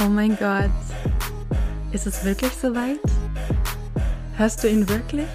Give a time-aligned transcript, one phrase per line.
[0.00, 0.70] Oh mein Gott.
[1.90, 3.00] Ist es wirklich soweit?
[4.36, 5.26] Hörst du ihn wirklich?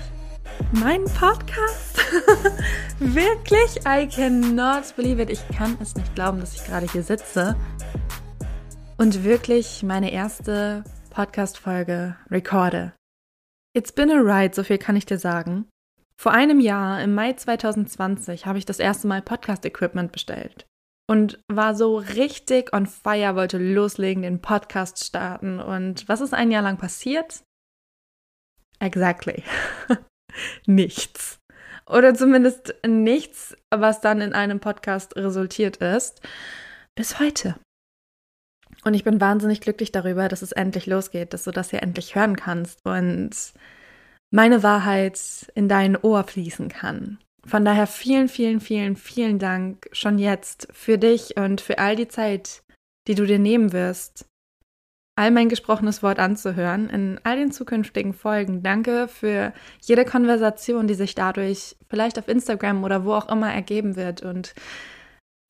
[0.72, 2.00] Mein Podcast?
[3.00, 3.82] wirklich?
[3.86, 5.30] I cannot believe it.
[5.30, 7.58] Ich kann es nicht glauben, dass ich gerade hier sitze
[8.98, 12.94] und wirklich meine erste Podcast-Folge recorde.
[13.76, 15.68] It's been a ride, so viel kann ich dir sagen.
[16.16, 20.68] Vor einem Jahr, im Mai 2020, habe ich das erste Mal Podcast-Equipment bestellt
[21.14, 25.60] und war so richtig on fire, wollte loslegen, den Podcast starten.
[25.60, 27.44] Und was ist ein Jahr lang passiert?
[28.80, 29.44] Exactly.
[30.66, 31.38] nichts.
[31.86, 36.20] Oder zumindest nichts, was dann in einem Podcast resultiert ist.
[36.96, 37.58] Bis heute.
[38.84, 42.16] Und ich bin wahnsinnig glücklich darüber, dass es endlich losgeht, dass du das hier endlich
[42.16, 43.54] hören kannst und
[44.32, 47.20] meine Wahrheit in dein Ohr fließen kann.
[47.46, 52.08] Von daher vielen, vielen, vielen, vielen Dank schon jetzt für dich und für all die
[52.08, 52.64] Zeit,
[53.08, 54.26] die du dir nehmen wirst,
[55.16, 58.64] all mein gesprochenes Wort anzuhören in all den zukünftigen Folgen.
[58.64, 63.96] Danke für jede Konversation, die sich dadurch vielleicht auf Instagram oder wo auch immer ergeben
[63.96, 64.24] wird.
[64.24, 64.56] Und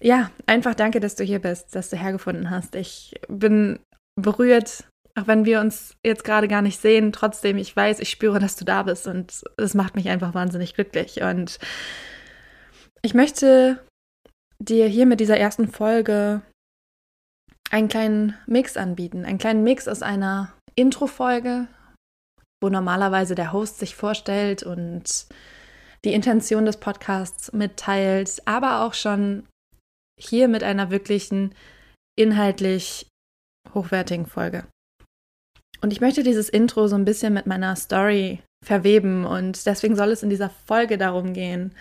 [0.01, 2.75] ja, einfach danke, dass du hier bist, dass du hergefunden hast.
[2.75, 3.79] Ich bin
[4.19, 4.85] berührt
[5.19, 8.55] auch wenn wir uns jetzt gerade gar nicht sehen, trotzdem, ich weiß, ich spüre, dass
[8.55, 11.21] du da bist und es macht mich einfach wahnsinnig glücklich.
[11.21, 11.59] Und
[13.03, 13.79] ich möchte
[14.59, 16.41] dir hier mit dieser ersten Folge
[17.69, 21.67] einen kleinen Mix anbieten, einen kleinen Mix aus einer Intro-Folge,
[22.61, 25.27] wo normalerweise der Host sich vorstellt und
[26.05, 29.47] die Intention des Podcasts mitteilt, aber auch schon
[30.19, 31.53] hier mit einer wirklichen
[32.17, 33.07] inhaltlich
[33.73, 34.65] hochwertigen Folge.
[35.83, 40.11] Und ich möchte dieses Intro so ein bisschen mit meiner Story verweben und deswegen soll
[40.11, 41.75] es in dieser Folge darum gehen,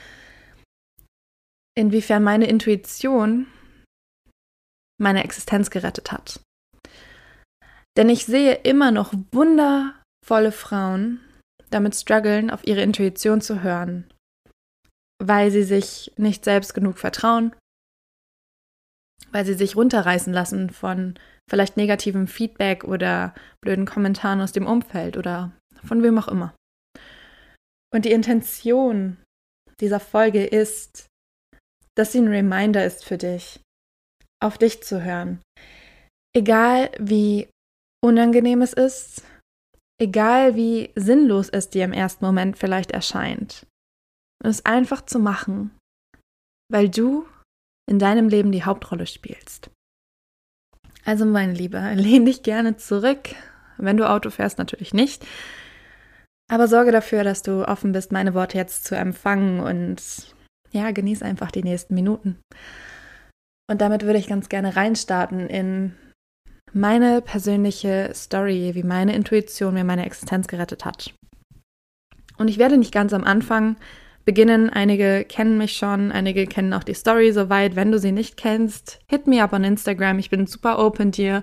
[1.79, 3.47] inwiefern meine Intuition
[5.01, 6.41] meine Existenz gerettet hat.
[7.97, 11.21] Denn ich sehe immer noch wundervolle Frauen
[11.71, 14.13] damit strugglen, auf ihre Intuition zu hören,
[15.23, 17.55] weil sie sich nicht selbst genug vertrauen,
[19.31, 21.15] weil sie sich runterreißen lassen von
[21.53, 25.53] vielleicht negativem Feedback oder blöden Kommentaren aus dem Umfeld oder
[25.85, 26.55] von wem auch immer.
[27.93, 29.19] Und die Intention
[29.79, 31.09] dieser Folge ist,
[31.95, 33.61] dass sie ein Reminder ist für dich,
[34.43, 35.43] auf dich zu hören.
[36.35, 37.51] Egal wie
[38.03, 39.23] unangenehm es ist,
[40.01, 43.67] egal wie sinnlos es dir im ersten Moment vielleicht erscheint,
[44.43, 45.77] es einfach zu machen,
[46.71, 47.29] weil du
[47.91, 49.71] in deinem Leben die Hauptrolle spielst.
[51.05, 53.35] Also meine Liebe, lehn dich gerne zurück,
[53.79, 55.27] wenn du Auto fährst, natürlich nicht.
[56.51, 60.03] Aber sorge dafür, dass du offen bist, meine Worte jetzt zu empfangen und
[60.71, 62.39] ja, genieß einfach die nächsten Minuten.
[63.71, 65.95] Und damit würde ich ganz gerne reinstarten in
[66.73, 71.15] meine persönliche Story, wie meine Intuition mir meine Existenz gerettet hat.
[72.39, 73.77] Und ich werde nicht ganz am Anfang
[74.25, 74.71] beginnen.
[74.71, 77.77] Einige kennen mich schon, einige kennen auch die Story soweit.
[77.77, 80.19] Wenn du sie nicht kennst, hit me up on Instagram.
[80.19, 81.43] Ich bin super open, dir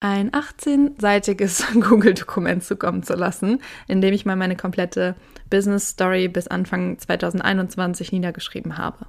[0.00, 5.16] ein 18-seitiges Google-Dokument zukommen zu lassen, in dem ich mal meine komplette
[5.50, 9.06] Business Story bis Anfang 2021 niedergeschrieben habe.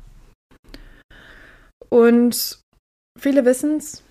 [1.90, 2.60] Und
[3.20, 4.04] viele wissen es,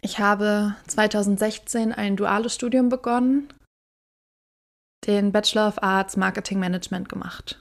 [0.00, 3.48] ich habe 2016 ein duales Studium begonnen
[5.06, 7.60] den Bachelor of Arts Marketing Management gemacht.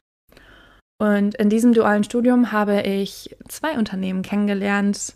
[1.02, 5.16] Und in diesem dualen Studium habe ich zwei Unternehmen kennengelernt.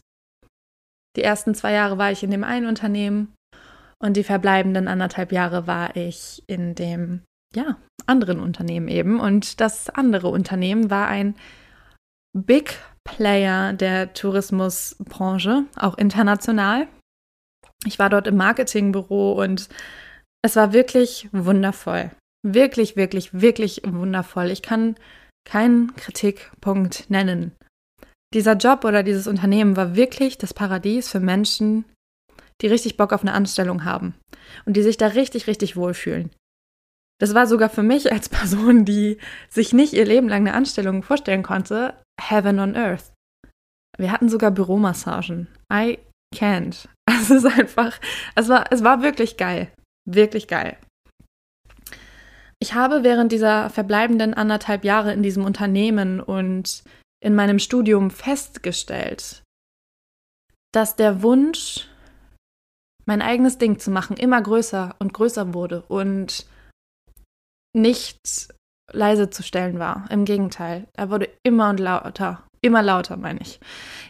[1.15, 3.33] Die ersten zwei Jahre war ich in dem einen Unternehmen
[3.99, 7.21] und die verbleibenden anderthalb Jahre war ich in dem,
[7.55, 9.19] ja, anderen Unternehmen eben.
[9.19, 11.35] Und das andere Unternehmen war ein
[12.33, 16.87] Big Player der Tourismusbranche, auch international.
[17.85, 19.69] Ich war dort im Marketingbüro und
[20.43, 22.11] es war wirklich wundervoll.
[22.43, 24.51] Wirklich, wirklich, wirklich wundervoll.
[24.51, 24.95] Ich kann
[25.45, 27.51] keinen Kritikpunkt nennen.
[28.33, 31.85] Dieser Job oder dieses Unternehmen war wirklich das Paradies für Menschen,
[32.61, 34.15] die richtig Bock auf eine Anstellung haben
[34.65, 36.31] und die sich da richtig, richtig wohlfühlen.
[37.19, 39.17] Das war sogar für mich als Person, die
[39.49, 43.13] sich nicht ihr Leben lang eine Anstellung vorstellen konnte, Heaven on Earth.
[43.97, 45.47] Wir hatten sogar Büromassagen.
[45.71, 45.99] I
[46.35, 46.87] can't.
[47.09, 47.99] Es ist einfach,
[48.35, 49.71] es war, es war wirklich geil.
[50.09, 50.77] Wirklich geil.
[52.59, 56.83] Ich habe während dieser verbleibenden anderthalb Jahre in diesem Unternehmen und
[57.23, 59.43] in meinem Studium festgestellt,
[60.73, 61.87] dass der Wunsch,
[63.05, 66.45] mein eigenes Ding zu machen, immer größer und größer wurde und
[67.75, 68.19] nicht
[68.91, 70.09] leise zu stellen war.
[70.09, 73.59] Im Gegenteil, er wurde immer und lauter, immer lauter, meine ich.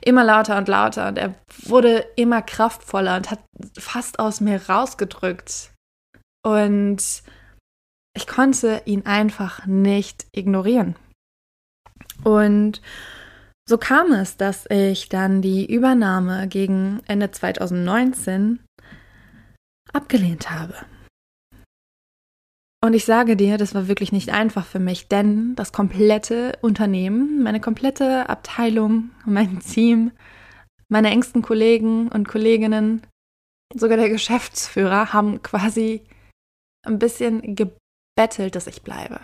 [0.01, 3.39] Immer lauter und lauter und er wurde immer kraftvoller und hat
[3.77, 5.73] fast aus mir rausgedrückt.
[6.43, 7.23] Und
[8.15, 10.95] ich konnte ihn einfach nicht ignorieren.
[12.23, 12.81] Und
[13.69, 18.59] so kam es, dass ich dann die Übernahme gegen Ende 2019
[19.93, 20.73] abgelehnt habe.
[22.83, 27.43] Und ich sage dir, das war wirklich nicht einfach für mich, denn das komplette Unternehmen,
[27.43, 30.11] meine komplette Abteilung, mein Team,
[30.87, 33.05] meine engsten Kollegen und Kolleginnen,
[33.75, 36.03] sogar der Geschäftsführer haben quasi
[36.85, 39.19] ein bisschen gebettelt, dass ich bleibe.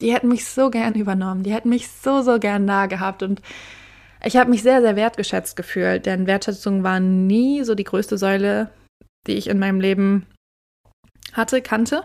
[0.00, 3.40] Die hätten mich so gern übernommen, die hätten mich so, so gern da gehabt und
[4.24, 8.70] ich habe mich sehr, sehr wertgeschätzt gefühlt, denn Wertschätzung war nie so die größte Säule,
[9.26, 10.26] die ich in meinem Leben
[11.32, 12.04] hatte, kannte.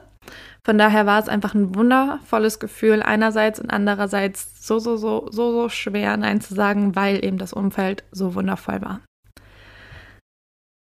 [0.65, 5.51] Von daher war es einfach ein wundervolles Gefühl einerseits und andererseits so, so, so, so,
[5.53, 8.99] so schwer, Nein zu sagen, weil eben das Umfeld so wundervoll war.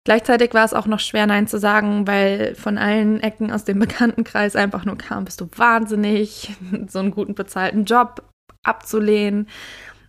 [0.03, 3.79] Gleichzeitig war es auch noch schwer, Nein zu sagen, weil von allen Ecken aus dem
[3.79, 6.55] Bekanntenkreis einfach nur kam, bist du wahnsinnig,
[6.87, 8.23] so einen guten bezahlten Job
[8.63, 9.47] abzulehnen.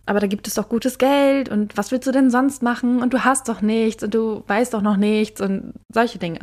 [0.05, 3.01] Aber da gibt es doch gutes Geld und was willst du denn sonst machen?
[3.01, 6.39] Und du hast doch nichts und du weißt doch noch nichts und solche Dinge.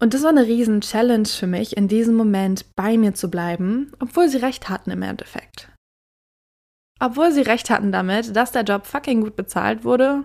[0.00, 3.92] Und das war eine riesen Challenge für mich, in diesem Moment bei mir zu bleiben,
[3.98, 5.68] obwohl sie recht hatten im Endeffekt.
[7.00, 10.24] Obwohl sie recht hatten damit, dass der Job fucking gut bezahlt wurde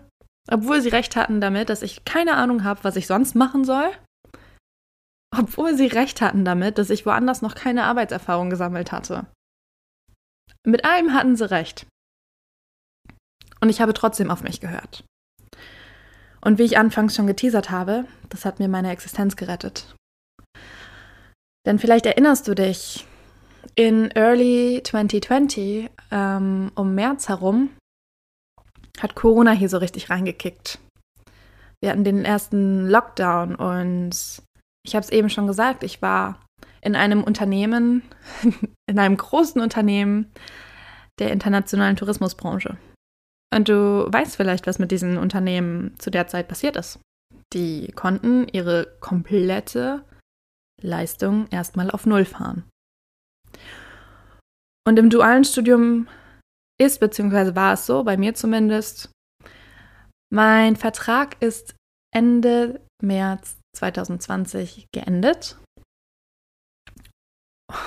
[0.50, 3.92] obwohl sie recht hatten damit, dass ich keine Ahnung habe, was ich sonst machen soll.
[5.36, 9.25] Obwohl sie recht hatten damit, dass ich woanders noch keine Arbeitserfahrung gesammelt hatte.
[10.66, 11.88] Mit allem hatten sie recht.
[13.62, 15.04] Und ich habe trotzdem auf mich gehört.
[16.42, 19.95] Und wie ich anfangs schon geteasert habe, das hat mir meine Existenz gerettet.
[21.66, 23.07] Denn vielleicht erinnerst du dich,
[23.75, 27.69] in early 2020, ähm, um März herum,
[29.00, 30.80] hat Corona hier so richtig reingekickt.
[31.81, 34.12] Wir hatten den ersten Lockdown und
[34.86, 36.40] ich habe es eben schon gesagt, ich war
[36.81, 38.04] in einem Unternehmen,
[38.90, 40.31] in einem großen Unternehmen
[41.19, 42.78] der internationalen Tourismusbranche.
[43.54, 47.00] Und du weißt vielleicht, was mit diesen Unternehmen zu der Zeit passiert ist.
[47.54, 50.04] Die konnten ihre komplette
[50.81, 52.63] Leistung erstmal auf Null fahren.
[54.88, 56.07] Und im dualen Studium
[56.83, 59.12] ist, beziehungsweise war es so, bei mir zumindest,
[60.31, 61.75] mein Vertrag ist
[62.13, 65.57] Ende März 2020 geendet.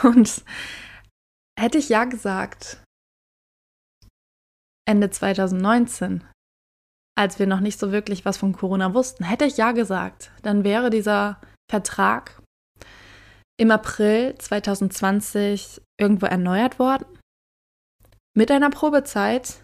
[0.03, 0.45] Und
[1.59, 2.83] hätte ich ja gesagt,
[4.89, 6.25] Ende 2019,
[7.19, 10.65] als wir noch nicht so wirklich was von Corona wussten, hätte ich ja gesagt, dann
[10.65, 11.41] wäre dieser
[11.71, 12.43] Vertrag
[13.59, 17.16] im April 2020 irgendwo erneuert worden
[18.37, 19.63] mit einer Probezeit.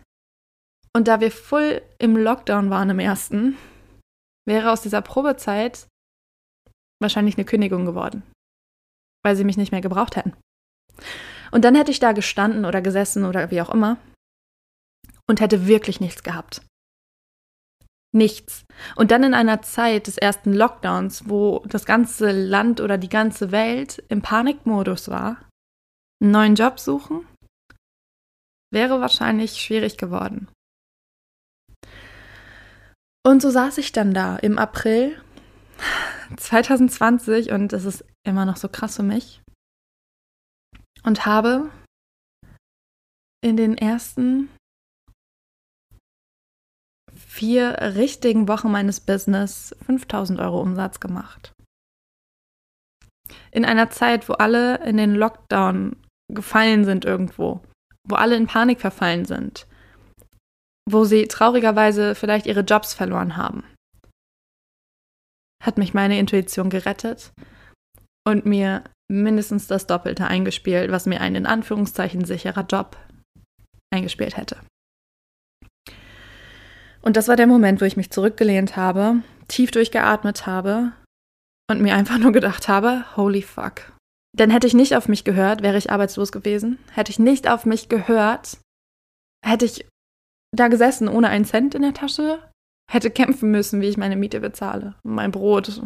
[0.94, 3.56] Und da wir voll im Lockdown waren im ersten,
[4.46, 5.86] wäre aus dieser Probezeit
[7.00, 8.22] wahrscheinlich eine Kündigung geworden,
[9.24, 10.34] weil sie mich nicht mehr gebraucht hätten.
[11.50, 13.98] Und dann hätte ich da gestanden oder gesessen oder wie auch immer
[15.28, 16.62] und hätte wirklich nichts gehabt.
[18.14, 18.64] Nichts.
[18.94, 23.50] Und dann in einer Zeit des ersten Lockdowns, wo das ganze Land oder die ganze
[23.52, 25.48] Welt im Panikmodus war,
[26.20, 27.26] einen neuen Job suchen,
[28.72, 30.48] wäre wahrscheinlich schwierig geworden.
[33.24, 35.22] Und so saß ich dann da im April
[36.36, 39.40] 2020 und es ist immer noch so krass für mich
[41.04, 41.70] und habe
[43.44, 44.48] in den ersten
[47.14, 51.52] vier richtigen Wochen meines Business 5000 Euro Umsatz gemacht.
[53.50, 55.96] In einer Zeit, wo alle in den Lockdown
[56.28, 57.62] gefallen sind irgendwo
[58.08, 59.66] wo alle in Panik verfallen sind,
[60.90, 63.64] wo sie traurigerweise vielleicht ihre Jobs verloren haben,
[65.62, 67.32] hat mich meine Intuition gerettet
[68.26, 72.96] und mir mindestens das Doppelte eingespielt, was mir ein in Anführungszeichen sicherer Job
[73.92, 74.58] eingespielt hätte.
[77.02, 80.92] Und das war der Moment, wo ich mich zurückgelehnt habe, tief durchgeatmet habe
[81.70, 83.91] und mir einfach nur gedacht habe, holy fuck,
[84.32, 86.78] denn hätte ich nicht auf mich gehört, wäre ich arbeitslos gewesen.
[86.92, 88.58] Hätte ich nicht auf mich gehört,
[89.44, 89.86] hätte ich
[90.54, 92.50] da gesessen ohne einen Cent in der Tasche,
[92.90, 95.82] hätte kämpfen müssen, wie ich meine Miete bezahle, mein Brot,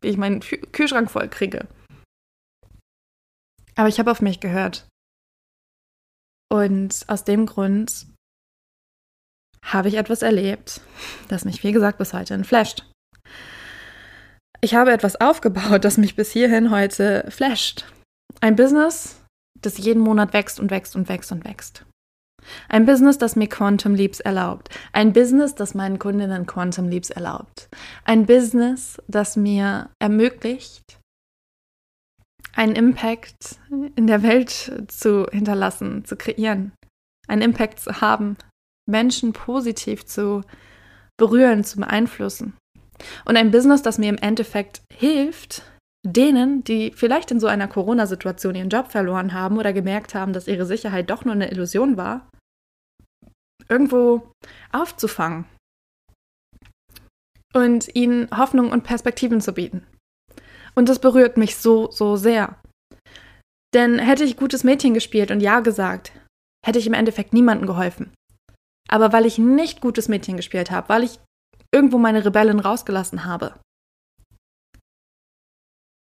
[0.00, 1.68] wie ich meinen Kühlschrank voll kriege.
[3.76, 4.88] Aber ich habe auf mich gehört.
[6.52, 8.06] Und aus dem Grund
[9.64, 10.80] habe ich etwas erlebt,
[11.28, 12.90] das mich, wie gesagt, bis heute flasht.
[14.62, 17.86] Ich habe etwas aufgebaut, das mich bis hierhin heute flasht.
[18.40, 19.22] Ein Business,
[19.60, 21.86] das jeden Monat wächst und wächst und wächst und wächst.
[22.68, 24.68] Ein Business, das mir Quantum Leaps erlaubt.
[24.92, 27.68] Ein Business, das meinen Kundinnen Quantum Leaps erlaubt.
[28.04, 30.98] Ein Business, das mir ermöglicht,
[32.54, 33.58] einen Impact
[33.96, 34.50] in der Welt
[34.88, 36.72] zu hinterlassen, zu kreieren.
[37.28, 38.36] Einen Impact zu haben,
[38.86, 40.42] Menschen positiv zu
[41.16, 42.56] berühren, zu beeinflussen.
[43.24, 45.62] Und ein Business, das mir im Endeffekt hilft,
[46.06, 50.48] denen, die vielleicht in so einer Corona-Situation ihren Job verloren haben oder gemerkt haben, dass
[50.48, 52.28] ihre Sicherheit doch nur eine Illusion war,
[53.68, 54.30] irgendwo
[54.72, 55.44] aufzufangen
[57.54, 59.86] und ihnen Hoffnung und Perspektiven zu bieten.
[60.74, 62.60] Und das berührt mich so, so sehr.
[63.74, 66.12] Denn hätte ich gutes Mädchen gespielt und Ja gesagt,
[66.64, 68.12] hätte ich im Endeffekt niemandem geholfen.
[68.88, 71.20] Aber weil ich nicht gutes Mädchen gespielt habe, weil ich
[71.74, 73.60] irgendwo meine Rebellen rausgelassen habe,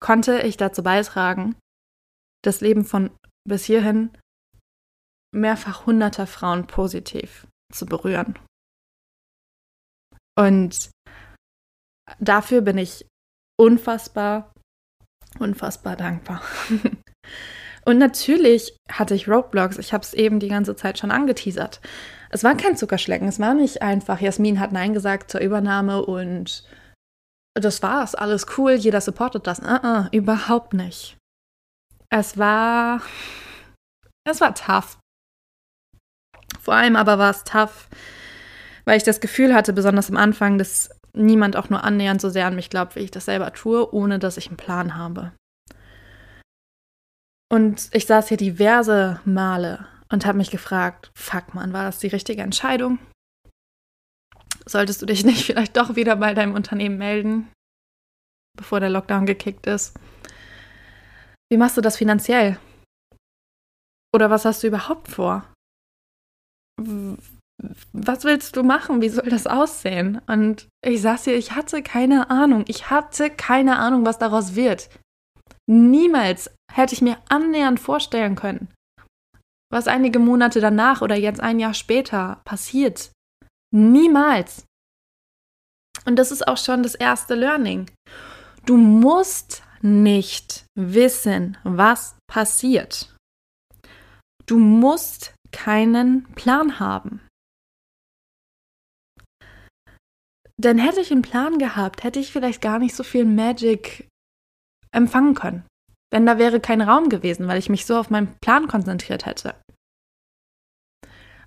[0.00, 1.56] konnte ich dazu beitragen,
[2.42, 3.10] das Leben von
[3.48, 4.16] bis hierhin
[5.34, 8.38] mehrfach hunderter Frauen positiv zu berühren.
[10.38, 10.90] Und
[12.18, 13.06] dafür bin ich
[13.58, 14.52] unfassbar,
[15.38, 16.42] unfassbar dankbar.
[17.86, 19.78] Und natürlich hatte ich Roadblocks.
[19.78, 21.80] Ich habe es eben die ganze Zeit schon angeteasert.
[22.34, 23.28] Es war kein Zuckerschlecken.
[23.28, 26.64] Es war nicht einfach, Jasmin hat Nein gesagt zur Übernahme und
[27.54, 28.16] das war's.
[28.16, 28.72] Alles cool.
[28.72, 29.60] Jeder supportet das.
[29.60, 31.16] Uh -uh, überhaupt nicht.
[32.10, 33.00] Es war.
[34.28, 34.98] Es war tough.
[36.60, 37.88] Vor allem aber war es tough,
[38.84, 42.46] weil ich das Gefühl hatte, besonders am Anfang, dass niemand auch nur annähernd so sehr
[42.46, 45.30] an mich glaubt, wie ich das selber tue, ohne dass ich einen Plan habe.
[47.48, 52.06] Und ich saß hier diverse Male und habe mich gefragt, fuck man, war das die
[52.06, 52.98] richtige Entscheidung?
[54.64, 57.52] Solltest du dich nicht vielleicht doch wieder bei deinem Unternehmen melden,
[58.56, 59.94] bevor der Lockdown gekickt ist?
[61.50, 62.58] Wie machst du das finanziell?
[64.14, 65.44] Oder was hast du überhaupt vor?
[67.92, 69.00] was willst du machen?
[69.00, 70.20] Wie soll das aussehen?
[70.26, 72.64] Und ich saß hier, ich hatte keine Ahnung.
[72.66, 74.90] Ich hatte keine Ahnung, was daraus wird.
[75.66, 78.68] Niemals hätte ich mir annähernd vorstellen können,
[79.74, 83.10] was einige Monate danach oder jetzt ein Jahr später passiert.
[83.74, 84.64] Niemals.
[86.06, 87.90] Und das ist auch schon das erste Learning.
[88.66, 93.16] Du musst nicht wissen, was passiert.
[94.46, 97.26] Du musst keinen Plan haben.
[100.56, 104.06] Denn hätte ich einen Plan gehabt, hätte ich vielleicht gar nicht so viel Magic
[104.92, 105.64] empfangen können.
[106.12, 109.56] Denn da wäre kein Raum gewesen, weil ich mich so auf meinen Plan konzentriert hätte.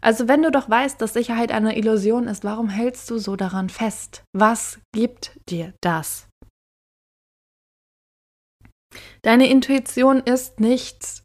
[0.01, 3.70] Also wenn du doch weißt, dass Sicherheit eine Illusion ist, warum hältst du so daran
[3.70, 4.24] fest?
[4.34, 6.27] Was gibt dir das?
[9.22, 11.24] Deine Intuition ist nicht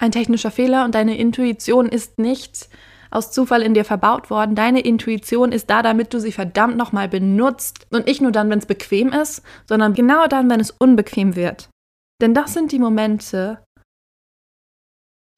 [0.00, 2.70] ein technischer Fehler und deine Intuition ist nicht
[3.10, 4.54] aus Zufall in dir verbaut worden.
[4.54, 7.86] Deine Intuition ist da, damit du sie verdammt nochmal benutzt.
[7.90, 11.68] Und nicht nur dann, wenn es bequem ist, sondern genau dann, wenn es unbequem wird.
[12.22, 13.64] Denn das sind die Momente,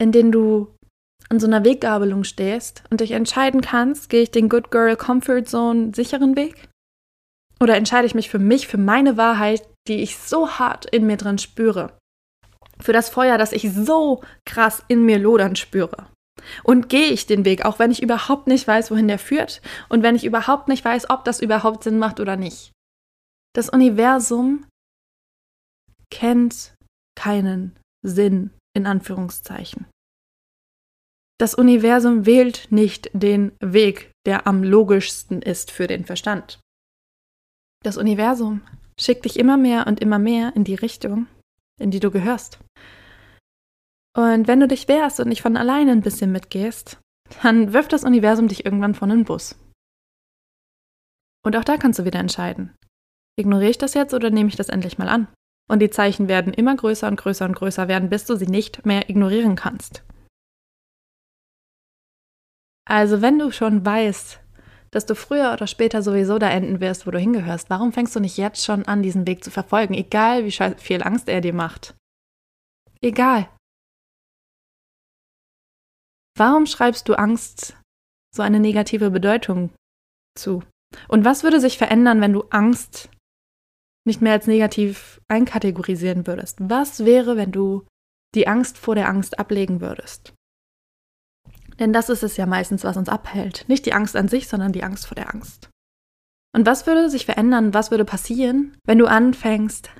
[0.00, 0.74] in denen du
[1.28, 5.44] an so einer Weggabelung stehst und dich entscheiden kannst, gehe ich den Good Girl Comfort
[5.44, 6.68] Zone sicheren Weg?
[7.60, 11.16] Oder entscheide ich mich für mich, für meine Wahrheit, die ich so hart in mir
[11.16, 11.96] drin spüre?
[12.82, 16.08] für das Feuer, das ich so krass in mir lodern spüre.
[16.64, 20.02] Und gehe ich den Weg, auch wenn ich überhaupt nicht weiß, wohin der führt und
[20.02, 22.72] wenn ich überhaupt nicht weiß, ob das überhaupt Sinn macht oder nicht.
[23.54, 24.66] Das Universum
[26.10, 26.74] kennt
[27.14, 29.86] keinen Sinn in Anführungszeichen.
[31.42, 36.60] Das Universum wählt nicht den Weg, der am logischsten ist für den Verstand.
[37.82, 38.60] Das Universum
[38.96, 41.26] schickt dich immer mehr und immer mehr in die Richtung,
[41.80, 42.60] in die du gehörst.
[44.16, 47.00] Und wenn du dich wehrst und nicht von alleine ein bisschen mitgehst,
[47.42, 49.58] dann wirft das Universum dich irgendwann von den Bus.
[51.44, 52.72] Und auch da kannst du wieder entscheiden.
[53.36, 55.26] Ignoriere ich das jetzt oder nehme ich das endlich mal an?
[55.68, 58.86] Und die Zeichen werden immer größer und größer und größer werden, bis du sie nicht
[58.86, 60.04] mehr ignorieren kannst.
[62.84, 64.40] Also wenn du schon weißt,
[64.90, 68.20] dass du früher oder später sowieso da enden wirst, wo du hingehörst, warum fängst du
[68.20, 71.94] nicht jetzt schon an, diesen Weg zu verfolgen, egal wie viel Angst er dir macht?
[73.00, 73.48] Egal.
[76.36, 77.76] Warum schreibst du Angst
[78.34, 79.70] so eine negative Bedeutung
[80.36, 80.62] zu?
[81.08, 83.10] Und was würde sich verändern, wenn du Angst
[84.04, 86.58] nicht mehr als negativ einkategorisieren würdest?
[86.60, 87.86] Was wäre, wenn du
[88.34, 90.34] die Angst vor der Angst ablegen würdest?
[91.78, 93.64] Denn das ist es ja meistens, was uns abhält.
[93.68, 95.70] Nicht die Angst an sich, sondern die Angst vor der Angst.
[96.54, 99.90] Und was würde sich verändern, was würde passieren, wenn du anfängst,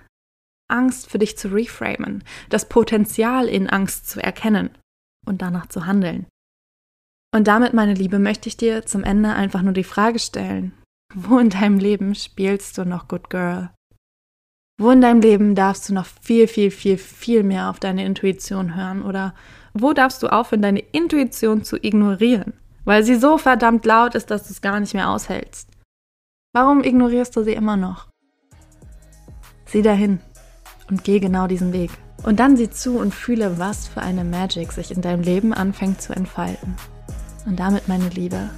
[0.68, 4.70] Angst für dich zu reframen, das Potenzial in Angst zu erkennen
[5.26, 6.26] und danach zu handeln?
[7.34, 10.74] Und damit, meine Liebe, möchte ich dir zum Ende einfach nur die Frage stellen,
[11.14, 13.70] wo in deinem Leben spielst du noch Good Girl?
[14.78, 18.74] Wo in deinem Leben darfst du noch viel, viel, viel, viel mehr auf deine Intuition
[18.74, 19.02] hören?
[19.02, 19.34] Oder
[19.74, 22.52] wo darfst du aufhören, deine Intuition zu ignorieren?
[22.84, 25.68] Weil sie so verdammt laut ist, dass du es gar nicht mehr aushältst.
[26.52, 28.08] Warum ignorierst du sie immer noch?
[29.64, 30.20] Sieh dahin
[30.90, 31.90] und geh genau diesen Weg.
[32.24, 36.02] Und dann sieh zu und fühle, was für eine Magic sich in deinem Leben anfängt
[36.02, 36.76] zu entfalten.
[37.46, 38.50] Und damit, meine Liebe,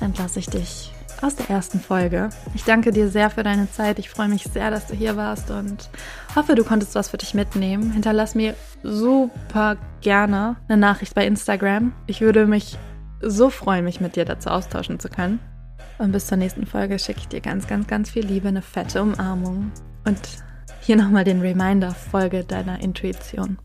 [0.00, 0.92] entlasse ich dich
[1.22, 2.30] aus der ersten Folge.
[2.54, 3.98] Ich danke dir sehr für deine Zeit.
[3.98, 5.88] Ich freue mich sehr, dass du hier warst und
[6.34, 7.92] hoffe, du konntest was für dich mitnehmen.
[7.92, 11.92] Hinterlass mir super gerne eine Nachricht bei Instagram.
[12.06, 12.78] Ich würde mich
[13.20, 15.40] so freuen, mich mit dir dazu austauschen zu können.
[15.98, 19.00] Und bis zur nächsten Folge schicke ich dir ganz, ganz, ganz viel Liebe, eine fette
[19.00, 19.72] Umarmung
[20.04, 20.20] und
[20.80, 23.58] hier nochmal den Reminder, folge deiner Intuition.